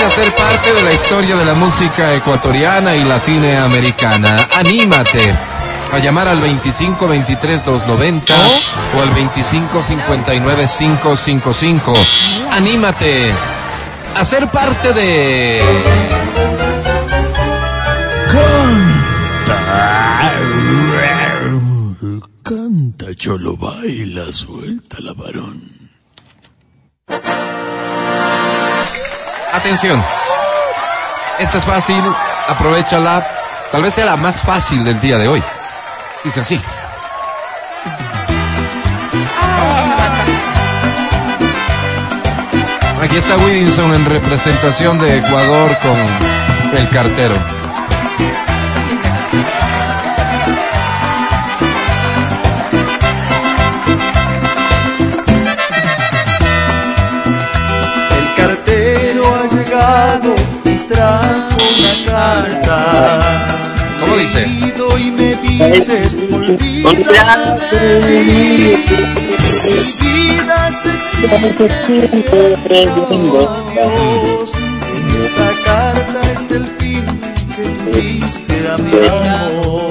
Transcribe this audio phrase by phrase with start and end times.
[0.00, 4.48] Anímate a ser parte de la historia de la música ecuatoriana y latinoamericana.
[4.54, 5.34] Anímate
[5.92, 8.34] a llamar al 25 23 290
[8.96, 11.92] o al 25 59 555.
[12.50, 13.30] Anímate
[14.16, 15.60] a ser parte de
[22.42, 25.79] Canta, cholo, baila, suelta la varón.
[29.52, 30.02] Atención.
[31.38, 32.02] Esta es fácil,
[32.48, 33.26] aprovechala.
[33.72, 35.42] Tal vez sea la más fácil del día de hoy.
[36.24, 36.60] Dice así.
[43.02, 47.59] Aquí está Wilson en representación de Ecuador con el cartero.
[68.06, 68.84] Mí.
[69.64, 70.90] Mi vida se
[74.86, 77.04] en esa carta está el fin
[77.56, 79.88] que tuviste a mi amor.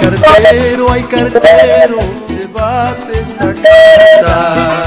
[0.00, 4.84] Cartero, ay cartero, llévate esta carta.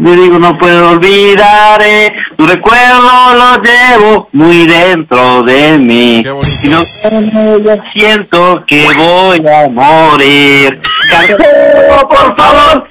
[0.00, 6.20] Yo digo, no puedo olvidar, eh, tu recuerdo lo llevo muy dentro de mí.
[6.22, 6.56] Qué bonito.
[6.62, 10.80] Y no yo siento que voy a morir.
[11.10, 12.88] Cartero, por favor,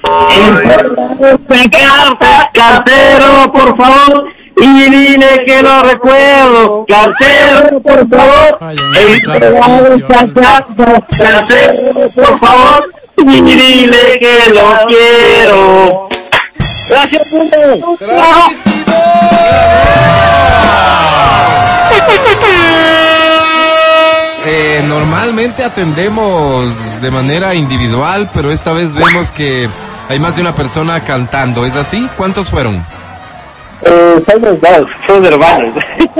[1.22, 2.50] esa carta.
[2.52, 4.26] Cartero, por favor,
[4.58, 6.84] y dile que lo recuerdo.
[6.86, 8.58] Cartero, por favor,
[9.00, 11.06] esa carta.
[11.16, 16.08] Cartero, por favor, y dile que lo quiero.
[16.90, 17.98] Gracias, mundo.
[24.50, 29.68] Eh, normalmente atendemos de manera individual, pero esta vez vemos que
[30.08, 31.66] hay más de una persona cantando.
[31.66, 32.08] ¿Es así?
[32.16, 32.82] ¿Cuántos fueron?
[33.82, 35.74] Eh, son dos, son hermanos.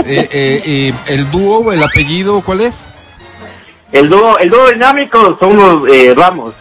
[0.04, 2.86] Eh, eh, eh, ¿El dúo, el apellido, cuál es?
[3.90, 6.54] El dúo, el dúo dinámico son los eh, Ramos.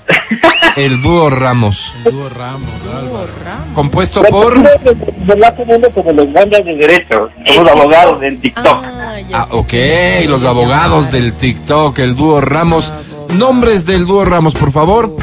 [0.78, 1.94] El dúo Ramos.
[2.06, 3.28] El dúo Ramos, Álvaro.
[3.74, 4.54] Compuesto por...
[4.54, 8.66] Teniendo como los bandas de derecho, somos abogados en TikTok.
[8.66, 9.74] Ah, ya Ah, ok,
[10.28, 12.94] los abogados del TikTok, el dúo Ramos.
[13.38, 15.14] Nombres del dúo Ramos, por favor.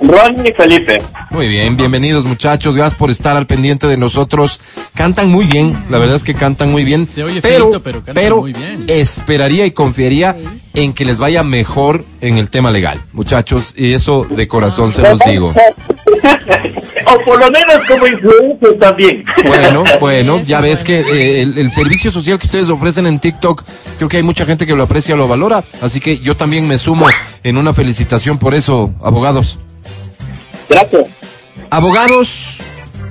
[0.00, 1.02] Ronnie y Felipe.
[1.30, 4.60] Muy bien, bienvenidos muchachos, gracias por estar al pendiente de nosotros.
[4.94, 7.06] Cantan muy bien, la verdad es que cantan muy bien.
[7.06, 8.84] Se oye pero, pero cantan muy bien.
[8.88, 10.36] esperaría y confiaría
[10.74, 15.02] en que les vaya mejor en el tema legal, muchachos, y eso de corazón se
[15.02, 15.52] los digo.
[17.06, 19.24] o por lo menos como influencia también.
[19.46, 23.64] Bueno, bueno, ya ves que eh, el, el servicio social que ustedes ofrecen en TikTok,
[23.98, 26.78] creo que hay mucha gente que lo aprecia, lo valora, así que yo también me
[26.78, 27.06] sumo
[27.44, 29.58] en una felicitación por eso, abogados.
[30.70, 31.08] Gracias.
[31.68, 32.58] Abogados,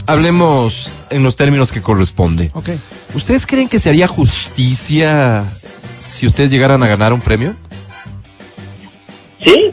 [0.08, 2.50] hablemos en los términos que corresponde.
[2.54, 2.70] Ok.
[3.14, 5.44] ¿Ustedes creen que se haría justicia
[6.00, 7.54] si ustedes llegaran a ganar un premio?
[9.44, 9.72] ¿Sí?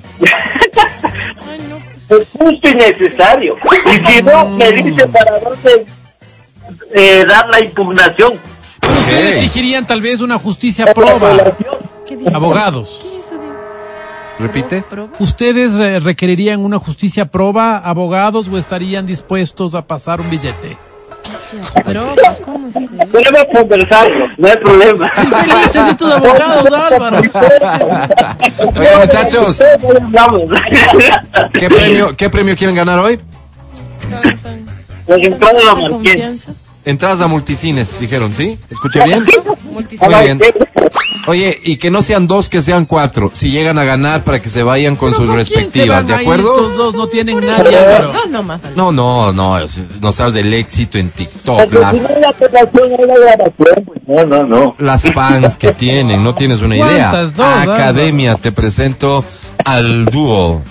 [1.48, 3.56] Ay, no, pues, Es justo y necesario.
[3.86, 5.86] Y si no, me dice para dónde
[6.92, 8.34] eh, dar la impugnación.
[8.80, 11.54] Pero ustedes exigirían tal vez una justicia proba.
[12.06, 12.34] ¿qué dice?
[12.34, 13.00] Abogados.
[13.02, 13.15] ¿Qué es eso de
[14.38, 14.82] Repite.
[14.82, 15.12] proba?
[15.18, 20.76] ¿Ustedes eh, requerirían una justicia proba, abogados, o estarían dispuestos a pasar un billete?
[21.84, 22.14] Proba,
[22.44, 25.08] ¿cómo se Podemos conversarlo, no hay problema.
[25.08, 27.18] Felices estos abogados, Álvaro.
[28.76, 29.62] Oigan, muchachos.
[31.52, 33.20] ¿qué premio, ¿qué premio quieren ganar hoy?
[35.08, 36.38] entrados de la.
[36.86, 38.58] Entradas a multicines, dijeron, ¿sí?
[38.70, 39.26] ¿Escuché bien?
[39.72, 40.08] Multicine.
[40.16, 40.40] Muy bien.
[41.26, 43.32] Oye, y que no sean dos, que sean cuatro.
[43.34, 46.14] Si llegan a ganar para que se vayan con sus ¿Pero quién se respectivas, ¿de
[46.14, 46.52] acuerdo?
[46.54, 47.76] Estos dos no tienen nadie,
[48.30, 48.60] nomás.
[48.76, 51.96] No, no, no, es- no sabes del éxito en TikTok, las,
[54.06, 54.76] No, no, no.
[54.78, 57.10] las fans que tienen, no tienes una idea.
[57.62, 59.24] Academia, te presento
[59.64, 60.62] al dúo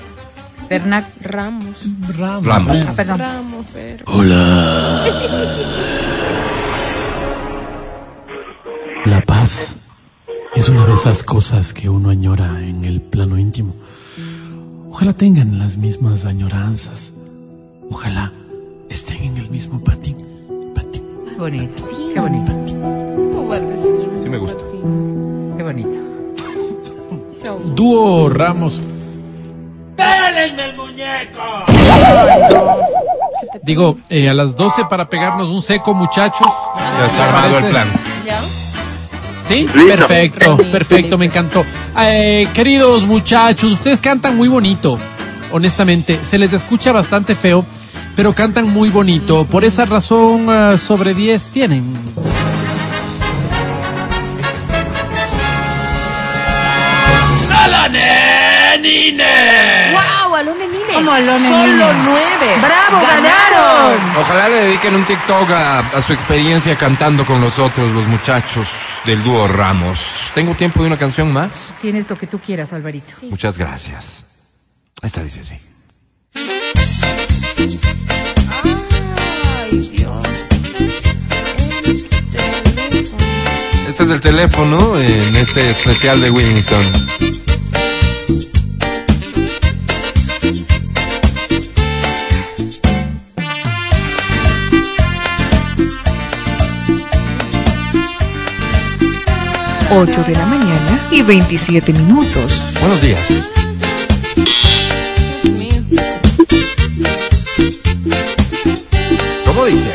[0.70, 1.84] Bernac Ramos.
[2.18, 2.78] Ramos.
[2.88, 3.20] Ah, perdón.
[3.20, 4.04] Ramos, pero.
[4.08, 5.04] Hola.
[9.06, 9.76] La paz
[10.56, 13.76] es una de esas cosas que uno añora en el plano íntimo.
[14.90, 17.14] Ojalá tengan las mismas añoranzas.
[17.92, 18.32] Ojalá
[18.90, 20.18] estén en el mismo patín.
[20.74, 21.04] Patín.
[21.38, 21.86] Bonito.
[22.14, 22.52] Qué bonito.
[22.52, 23.92] ¿Cómo va a decir?
[24.24, 24.64] Sí me gusta.
[25.58, 26.00] Qué bonito.
[27.76, 28.82] Dúo Ramos.
[33.62, 36.48] Digo, eh, a las 12 para pegarnos un seco, muchachos.
[36.76, 37.88] Ya está armado el plan.
[38.26, 38.55] ¿Ya?
[39.48, 39.86] Sí, Listo.
[39.88, 41.64] perfecto, perfecto, me encantó.
[42.00, 44.98] Eh, queridos muchachos, ustedes cantan muy bonito,
[45.52, 46.20] honestamente.
[46.24, 47.64] Se les escucha bastante feo,
[48.16, 49.46] pero cantan muy bonito.
[49.46, 51.94] Por esa razón, ah, sobre 10 tienen.
[58.78, 59.92] Nine!
[59.92, 60.36] ¡Wow!
[60.36, 60.94] Alone Nine.
[60.94, 62.56] ¿Cómo Solo nueve.
[62.60, 63.02] ¡Bravo!
[63.02, 64.18] ¡Ganaron!
[64.18, 68.68] Ojalá le dediquen un TikTok a, su experiencia cantando con los otros, los muchachos
[69.06, 70.32] del dúo Ramos.
[70.34, 71.74] ¿Tengo tiempo de una canción más?
[71.82, 73.08] Tienes lo que tú quieras, Alvarito.
[73.20, 73.28] Sí.
[73.28, 74.26] Muchas gracias.
[75.02, 75.60] Esta dice así.
[79.64, 80.28] Ay, Dios.
[83.88, 86.84] Este es el teléfono en este especial de Williamson.
[99.92, 102.74] 8 de la mañana y 27 minutos.
[102.82, 103.20] Buenos días.
[109.46, 109.92] ¿Cómo dice?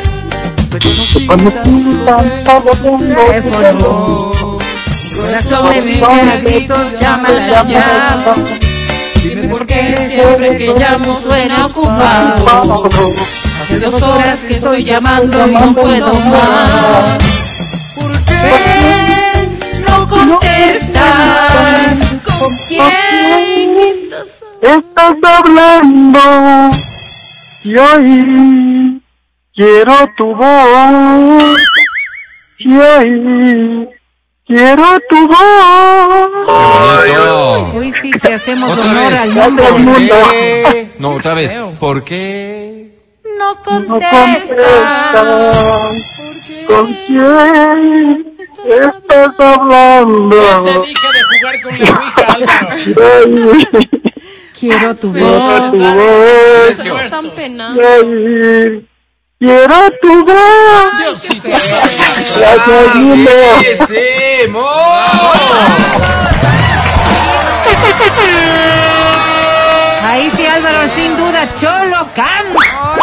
[2.99, 4.33] Teléfono.
[5.17, 6.01] Corazón de mis
[6.45, 8.35] gritos, llámala ya.
[9.23, 12.85] Dime por qué siempre que llamo suena ocupado.
[13.63, 17.19] Hace dos horas que estoy llamando y no puedo más.
[17.97, 19.10] ¿Por qué?
[20.61, 22.15] Contestas?
[22.25, 24.29] ¿Con quién estás?
[24.61, 26.21] Estás hablando
[27.65, 29.03] y hoy
[29.55, 31.43] quiero tu voz
[32.59, 33.89] y hoy
[34.47, 35.39] quiero tu voz.
[37.75, 39.21] Hoy sí te hacemos Otra honor vez.
[39.21, 39.67] al nombre.
[39.67, 40.15] ¿Por mundo.
[40.31, 40.91] qué?
[40.99, 41.57] No, otra vez.
[41.79, 42.99] ¿Por qué?
[43.39, 44.55] No No contestas.
[45.15, 45.57] contestas.
[46.67, 48.30] ¿Con quién
[48.69, 50.83] estás hablando?
[50.83, 52.69] dije de jugar con la Ouija, Álvaro.
[54.59, 55.71] Quiero tu quiero voz.
[55.71, 56.69] tu voz.
[56.77, 56.99] Silencio.
[57.01, 57.73] Están pena.
[57.73, 58.87] Ay,
[59.39, 60.99] quiero tu voz.
[60.99, 61.49] Diosito.
[62.67, 64.69] ¡Buenísimo!
[70.03, 72.61] Ahí sí, Álvaro, sin duda, Cholo canta.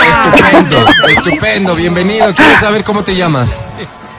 [0.08, 0.78] Estupendo,
[1.08, 2.34] estupendo, bienvenido.
[2.36, 3.60] ¿Quieres saber cómo te llamas?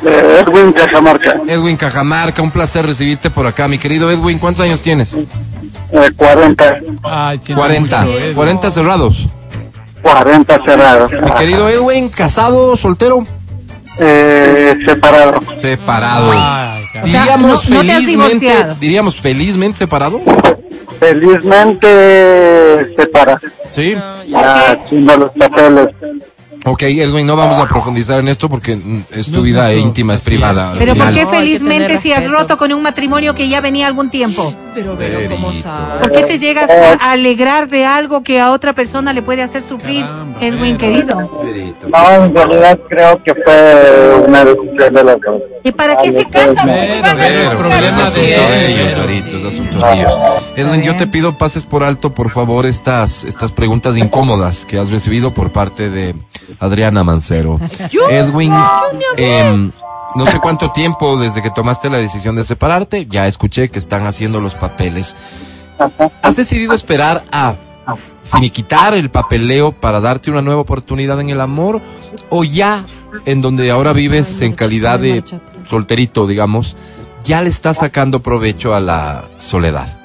[0.04, 3.66] Eh, Edwin Cajamarca, Edwin Cajamarca, un placer recibirte por acá.
[3.68, 5.14] Mi querido Edwin, ¿cuántos años tienes?
[5.14, 8.00] eh, 40, Ay, siento 40.
[8.02, 8.34] mucho, Edu.
[8.34, 9.26] 40 cerrados.
[10.02, 11.10] 40 cerrados.
[11.10, 13.24] Mi querido Edwin, casado, soltero,
[13.98, 15.40] Eh, separado.
[15.60, 16.30] separado.
[16.32, 17.06] Ay, cara.
[17.06, 20.20] sea, Diríamos no- no felizmente, diríamos felizmente separado.
[21.00, 23.38] Felizmente separado.
[23.72, 23.96] Sí.
[24.28, 25.88] Ya haciendo los papeles.
[26.64, 28.78] Ok, Edwin, no vamos a profundizar en esto porque
[29.12, 30.74] es tu No, vida íntima, es privada.
[30.78, 34.52] Pero ¿por qué felizmente si has roto con un matrimonio que ya venía algún tiempo?
[34.74, 35.62] Pero, pero, ¿cómo Verito.
[35.62, 36.00] sabe?
[36.00, 39.62] ¿Por qué te llegas a alegrar de algo que a otra persona le puede hacer
[39.64, 41.30] sufrir, Caramba, Edwin pero- querido?
[41.88, 45.42] No, en realidad creo que fue una decisión de los dos.
[45.64, 46.66] ¿Y para qué se casan?
[46.66, 49.36] Pero, pero es problema es de asunto de ellos, ellos, Verito, sí.
[49.36, 50.18] es asunto de ellos.
[50.56, 54.90] Edwin, yo te pido pases por alto, por favor, estas, estas preguntas incómodas que has
[54.90, 56.14] recibido por parte de
[56.58, 57.60] Adriana Mancero.
[58.10, 58.52] Edwin,
[59.16, 59.70] em,
[60.14, 64.06] no sé cuánto tiempo desde que tomaste la decisión de separarte, ya escuché que están
[64.06, 65.16] haciendo los papeles.
[66.22, 67.54] ¿Has decidido esperar a
[68.24, 71.80] finiquitar el papeleo para darte una nueva oportunidad en el amor?
[72.30, 72.84] ¿O ya,
[73.24, 75.22] en donde ahora vives en calidad de
[75.64, 76.76] solterito, digamos,
[77.24, 79.98] ya le estás sacando provecho a la soledad?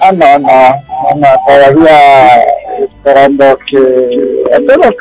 [0.00, 2.42] Ah, no, no, no, no, todavía
[2.82, 4.35] esperando que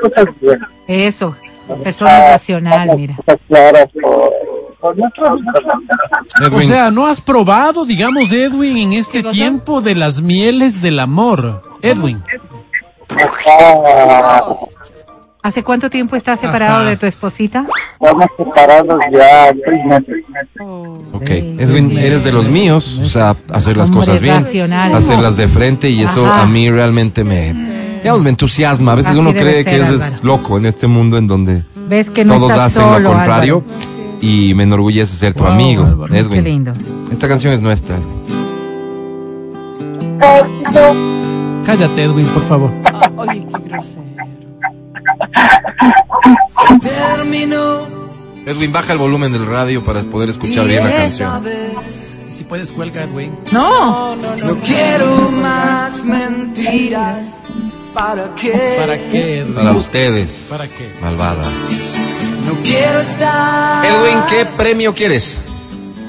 [0.02, 0.60] cosas bien.
[0.88, 1.36] Eso,
[1.84, 3.16] persona racional, mira.
[3.18, 4.34] Cosas claras por,
[4.80, 6.56] por nuestra vida.
[6.56, 11.64] O sea, no has probado, digamos, Edwin, en este tiempo de las mieles del amor.
[11.82, 12.22] Edwin.
[15.42, 16.90] ¿Hace cuánto tiempo estás separado Ajá.
[16.90, 17.68] de tu esposita?
[18.02, 20.16] Estamos separados ya seis meses.
[20.60, 20.98] Oh.
[21.14, 24.96] ok, Edwin, sí, eres de los míos, o sea, hacer las Hombre cosas bien, racional.
[24.96, 27.54] hacerlas de frente y eso a mí realmente me,
[28.06, 28.92] digamos, me entusiasma.
[28.94, 31.64] A veces Así uno cree ser, que eso es loco en este mundo en donde
[31.88, 34.20] Ves que no todos estás hacen solo, lo contrario Álvaro.
[34.22, 36.14] y me enorgullece ser tu Wow, amigo, Álvaro.
[36.14, 36.44] Qué Edwin.
[36.44, 36.74] lindo.
[37.12, 37.98] Esta canción es nuestra.
[37.98, 38.22] Edwin.
[41.66, 42.72] Cállate, Edwin, por favor.
[42.86, 44.06] Ah, Oye, qué grosero.
[48.46, 51.44] Edwin, baja el volumen del radio para poder escuchar bien la canción.
[52.32, 53.32] Si puedes, cuelga, Edwin.
[53.52, 54.56] No, No, no, no.
[54.62, 57.40] Quiero más mentiras
[57.96, 58.76] ¿Para qué?
[58.78, 59.54] ¿Para qué, Edwin?
[59.56, 60.48] Para ustedes.
[60.50, 60.92] ¿Para qué?
[61.02, 61.98] Malvadas.
[62.46, 63.86] No quiero estar.
[63.86, 65.40] Edwin, ¿qué premio quieres?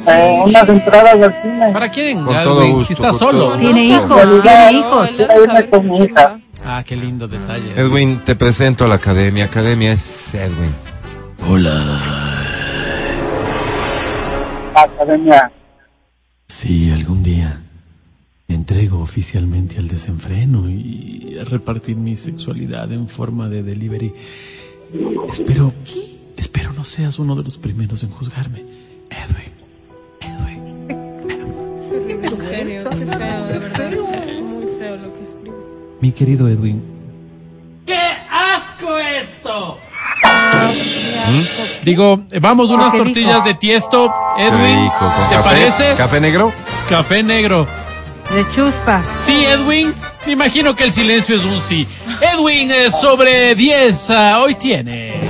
[0.08, 1.72] Eh, unas entradas al cine.
[1.72, 2.44] ¿Para quién, Con Edwin?
[2.44, 3.38] todo gusto, si está solo.
[3.50, 5.10] todo Tiene hijos, tiene hijos.
[5.70, 6.40] Con mi hija.
[6.64, 7.72] Ah, qué lindo detalle.
[7.76, 9.44] Edwin, te presento a la academia.
[9.44, 10.74] Academia es Edwin.
[11.48, 12.00] Hola.
[14.74, 15.52] Academia.
[16.48, 17.60] Sí, algún día
[19.06, 24.12] oficialmente al desenfreno y a repartir mi sexualidad en forma de delivery.
[25.30, 25.72] Espero,
[26.36, 28.64] espero no seas uno de los primeros en juzgarme.
[29.22, 29.52] Edwin,
[30.20, 30.62] Edwin.
[32.24, 33.92] En serio, qué feo, de verdad.
[33.92, 35.56] Es muy feo lo que escribe.
[36.00, 36.82] Mi querido Edwin,
[41.84, 43.04] digo, eh, vamos unas ¿Qué dijo?
[43.04, 44.84] tortillas de tiesto, Qué Edwin.
[44.84, 44.98] rico.
[44.98, 45.42] ¿Con ¿Te café?
[45.44, 45.94] parece?
[45.96, 46.52] ¿Café negro?
[46.88, 47.66] Café negro.
[48.34, 49.02] De chuspa.
[49.14, 49.94] Sí, Edwin.
[50.26, 51.86] Me imagino que el silencio es un sí.
[52.20, 55.20] Edwin, eh, sobre 10, ah, hoy tiene.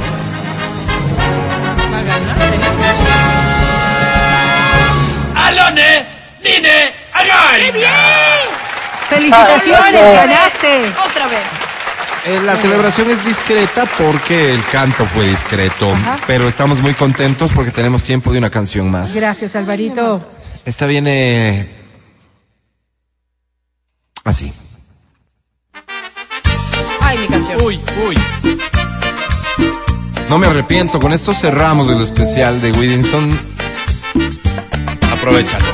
[1.93, 2.37] Va a ganar.
[5.37, 6.07] Alone,
[6.43, 7.73] Nine, Agay.
[9.09, 10.01] ¡Felicitaciones!
[10.01, 10.93] ¡Ganaste!
[11.09, 11.43] Otra vez.
[12.27, 16.19] Eh, la celebración es discreta porque el canto fue discreto, Ajá.
[16.27, 19.15] pero estamos muy contentos porque tenemos tiempo de una canción más.
[19.15, 20.27] Gracias, Alvarito.
[20.65, 21.76] Esta viene
[24.29, 24.53] así.
[27.01, 27.63] Ay, mi canción.
[27.63, 28.17] Uy, uy.
[30.29, 33.31] No me arrepiento, con esto cerramos el especial de Williamson.
[35.13, 35.66] Aprovechalo.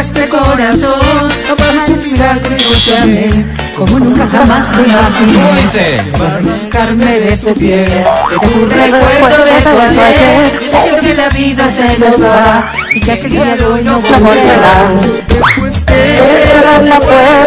[0.00, 1.28] Cueste corazón.
[1.46, 3.44] Jamás un final que yo te amé,
[3.76, 5.60] Como nunca jamás te ¿Cómo imaginé.
[5.60, 6.00] dice?
[6.18, 10.58] Arrancarme de tu piel, de tu recuerdo de tu ayer.
[11.00, 14.90] Que la vida se nos va, y ya que el día de hoy no volverá.
[15.28, 17.39] después de Cerrar la puerta,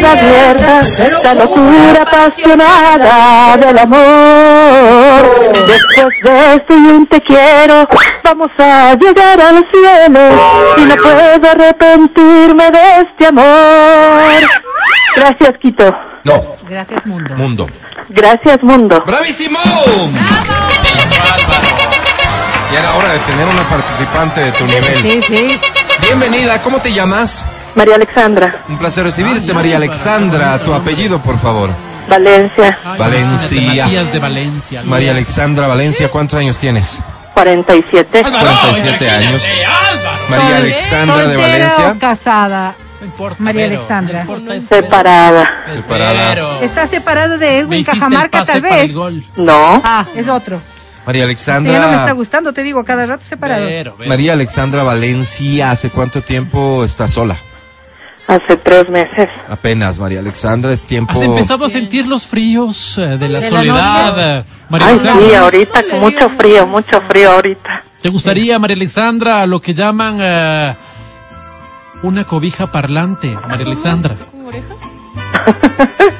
[0.00, 0.80] queda abierta,
[1.24, 5.52] la locura apasionada del amor.
[5.52, 7.86] Después de esto y un te quiero,
[8.24, 10.20] vamos a llegar al cielo
[10.76, 14.30] y no puedo arrepentirme de este amor.
[15.16, 15.94] Gracias, Quito.
[16.24, 17.34] No, Gracias, mundo.
[17.36, 17.66] mundo.
[18.08, 19.02] Gracias, mundo.
[19.06, 19.58] ¡Bravísimo!
[22.72, 24.96] Y era hora de tener una participante de tu nivel.
[24.98, 25.60] Sí, sí.
[26.02, 27.44] Bienvenida, ¿cómo te llamas?
[27.74, 30.58] María Alexandra, Un placer recibirte, María Alexandra.
[30.58, 31.70] Tu apellido, por favor.
[32.08, 33.84] Valencia, Valencia.
[33.84, 34.82] Matías de Valencia.
[34.84, 36.98] María Alexandra Valencia, ¿cuántos años tienes?
[37.34, 38.18] 47.
[38.24, 39.42] Álvaro, 47 imagínate, años.
[40.28, 41.96] María Alexandra de Valencia.
[41.98, 42.74] casada?
[43.00, 43.36] No importa.
[43.38, 44.24] María pero, Alexandra.
[44.24, 44.60] no importa.
[44.66, 45.64] Separada.
[45.72, 46.58] Separada.
[46.60, 48.84] ¿Está separada de Edwin Cajamarca, pase tal para vez?
[48.90, 49.24] el gol.
[49.36, 50.60] No, Ah, es otro.
[51.06, 52.12] María Sí, ya no me está Alexandra.
[52.12, 53.66] gustando, te digo, cada rato separados.
[53.68, 54.08] Pero, pero.
[54.08, 57.36] María Alexandra Valencia, ¿hace cuánto tiempo está sola?
[58.34, 59.28] Hace tres meses.
[59.48, 61.12] Apenas, María Alexandra, es tiempo.
[61.12, 64.06] ¿Has empezado a sentir los fríos eh, de la De la soledad?
[64.16, 64.38] noche.
[64.38, 65.28] eh, María Ay, Alexandra?
[65.28, 67.82] sí, ahorita con mucho frío, mucho frío ahorita.
[68.02, 70.74] ¿Te gustaría, María Alexandra, lo que llaman eh,
[72.02, 74.14] una cobija parlante, María Alexandra?
[74.30, 74.80] ¿Con orejas?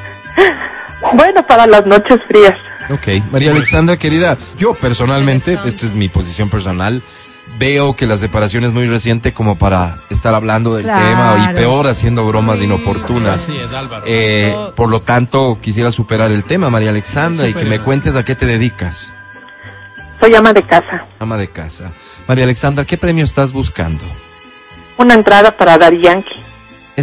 [1.13, 2.53] Bueno, para las noches frías.
[2.89, 7.03] Ok, María Alexandra, querida, yo personalmente, esta es mi posición personal,
[7.61, 11.05] veo que la separación es muy reciente como para estar hablando del Claro.
[11.07, 13.43] tema y peor haciendo bromas inoportunas.
[13.43, 14.03] Así es, Álvaro.
[14.07, 18.25] Eh, por lo tanto, quisiera superar el tema, María Alexandra, y que me cuentes a
[18.25, 19.13] qué te dedicas.
[20.19, 21.05] Soy ama de casa.
[21.19, 21.91] Ama de casa.
[22.27, 24.03] María Alexandra, ¿qué premio estás buscando?
[24.97, 26.40] Una entrada para Daddy Yankee.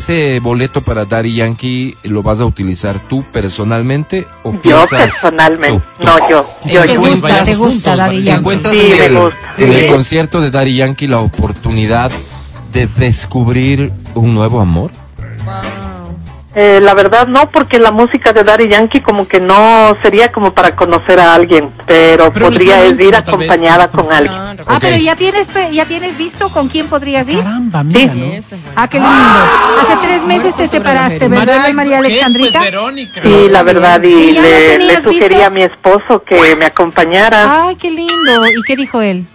[0.02, 5.80] ¿Ese boleto para Daddy Yankee lo vas a utilizar tú personalmente o Yo piensas personalmente.
[5.98, 6.06] tú, tú?
[6.06, 6.50] No, yo.
[6.66, 7.42] Yo, ¿Te gusta?
[7.42, 8.38] ¿Te gusta juntos, Daddy Yankee?
[8.38, 9.36] ¿Encuentras Sí, en, me el, gusta.
[9.58, 9.86] en el Sí.
[9.88, 12.12] concierto de Daddy Yankee la oportunidad
[12.72, 14.92] de descubrir un nuevo amor?
[16.60, 20.52] Eh, la verdad no, porque la música de Daddy Yankee como que no sería como
[20.52, 24.34] para conocer a alguien, pero, Pero podría ir vez, acompañada con alguien.
[24.34, 24.64] Claro.
[24.66, 27.38] Ah, pero ya tienes, pe- ya tienes visto con quién podrías ir.
[27.44, 28.40] Caramba, mira, Sí.
[28.74, 29.12] Ah, qué lindo.
[29.82, 31.28] Hace tres meses te separaste.
[31.28, 31.98] ¿verdad, Alex- María.
[31.98, 32.58] Alexandrita?
[32.58, 33.20] Pues Verónica.
[33.22, 35.46] Sí, la verdad, y ¿Y ya no le, tenías le sugerí visto?
[35.46, 38.46] a mi esposo que me acompañara, Ay, qué lindo.
[38.48, 39.26] ¿Y qué dijo él?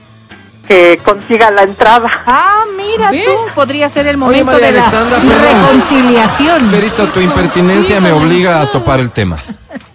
[0.68, 2.10] que consiga la entrada.
[2.25, 3.23] Ah, mira ¿Ve?
[3.25, 5.37] tú, podría ser el Oye, momento María de la Alexandra, perdón.
[5.63, 6.67] reconciliación.
[6.71, 9.37] Perito, tu impertinencia me obliga a topar el tema.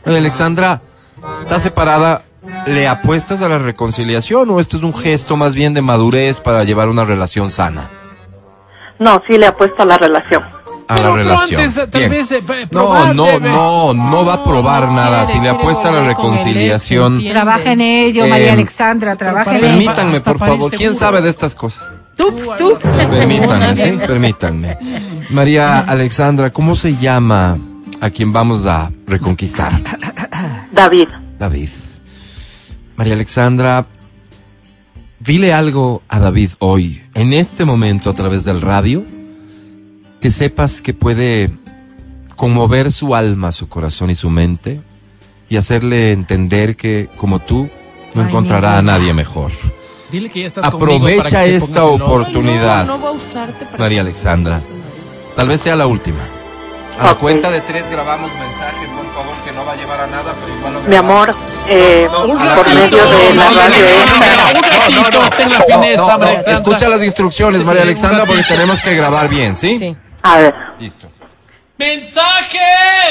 [0.05, 0.81] María Alexandra,
[1.43, 2.23] ¿estás separada?
[2.67, 6.65] ¿Le apuestas a la reconciliación o esto es un gesto más bien de madurez para
[6.65, 7.89] llevar una relación sana?
[8.99, 10.43] No, sí le apuesto a la relación.
[10.91, 11.61] a Pero- la relación.
[11.61, 12.11] antes, tal Bien.
[12.11, 15.27] vez, eh, no, no, no, no va a probar nada.
[15.27, 17.23] Si le quiere apuesta a la reconciliación.
[17.29, 19.67] Trabaja en ello, Eh, María Alexandra, trabaja en ello.
[19.67, 20.71] permítanme, por favor.
[20.71, 20.99] ¿Quién seguro.
[20.99, 21.91] sabe de estas cosas?
[22.19, 22.85] Tups, tups.
[22.85, 24.77] Permítanme, sí, permítanme.
[25.31, 27.57] María Alexandra, ¿cómo se llama
[28.01, 29.73] a quien vamos a reconquistar?
[30.73, 31.09] David,
[31.39, 31.69] David.
[32.97, 33.87] María Alexandra,
[35.21, 39.05] dile algo a David hoy, en este momento a través del radio,
[40.21, 41.53] que sepas que puede
[42.35, 44.81] conmover su alma, su corazón y su mente
[45.49, 47.69] y hacerle entender que, como tú,
[48.15, 49.53] no Ay, encontrará a nadie mejor.
[50.11, 52.85] Dile que ya estás conmigo para Aprovecha que esta oportunidad.
[52.87, 54.61] No, no va a usarte para María Alexandra.
[55.37, 56.21] Tal vez sea la última.
[56.99, 60.07] A la cuenta de tres grabamos mensaje, por favor, que no va a llevar a
[60.09, 61.33] nada, pero igual lo mi amor,
[61.69, 63.77] eh, No, por ratito, medio de la no, no, radio
[65.81, 66.33] Alexandra.
[66.47, 69.79] escucha las instrucciones, María Alexandra, porque tenemos que grabar bien, ¿sí?
[69.79, 69.97] Sí.
[70.23, 71.09] A ver, Listo.
[71.79, 72.59] Mensaje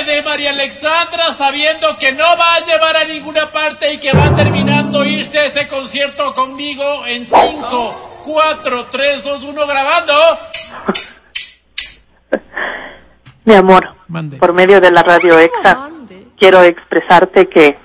[0.06, 4.36] de María Alexandra sabiendo que no va a llevar a ninguna parte y que va
[4.36, 10.14] terminando irse a ese concierto conmigo en 5, 4, 3, 2, 1 grabando.
[13.46, 14.36] mi amor, Mande.
[14.36, 16.28] por medio de la radio mande.
[16.38, 17.80] quiero expresarte que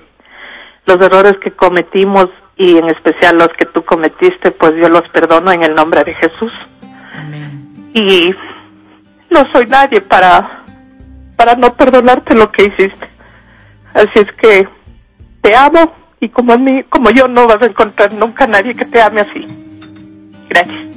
[0.85, 5.49] los errores que cometimos y en especial los que tú cometiste, pues yo los perdono
[5.53, 6.51] en el nombre de Jesús.
[7.93, 8.31] Y
[9.29, 10.62] no soy nadie para
[11.35, 13.07] para no perdonarte lo que hiciste.
[13.93, 14.67] Así es que
[15.41, 18.85] te amo y como a mí, como yo no vas a encontrar nunca nadie que
[18.85, 19.47] te ame así.
[20.49, 20.95] Gracias.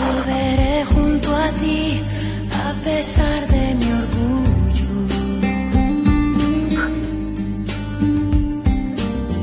[0.00, 2.02] Volveré junto a ti
[2.66, 4.88] a pesar de mi orgullo.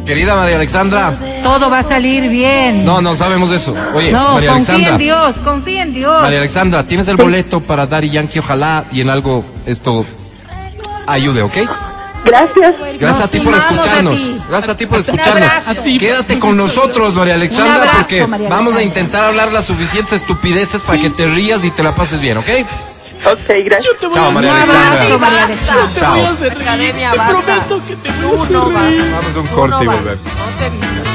[0.05, 1.13] Querida María Alexandra.
[1.45, 2.83] Todo va a salir bien.
[2.83, 3.73] No, no sabemos eso.
[3.93, 4.89] Oye, No, María confía Alexandra.
[4.93, 6.21] en Dios, confía en Dios.
[6.23, 10.03] María Alexandra, tienes el boleto para Daddy Yankee, ojalá y en algo esto
[11.07, 11.57] ayude, ¿ok?
[12.25, 12.73] Gracias.
[12.99, 14.31] Gracias a ti por escucharnos.
[14.49, 15.51] Gracias a ti por escucharnos.
[15.99, 20.81] Quédate con nosotros, María Alexandra, abrazo, porque María vamos a intentar hablar las suficientes estupideces
[20.81, 22.47] para que te rías y te la pases bien, ¿ok?
[23.31, 23.93] Ok, gracias.
[23.99, 24.91] Te voy Chao, a- María Un Alexandra.
[24.91, 25.85] abrazo, María Alexandra.
[25.93, 26.33] te voy a Chao.
[26.33, 26.61] hacer reír.
[26.67, 27.33] Academia, Te basta.
[27.33, 29.11] prometo que te voy a hacer no reír.
[29.15, 29.99] Vamos a un corte y no vas.
[30.01, 30.17] volver.
[30.17, 31.14] No te vistas.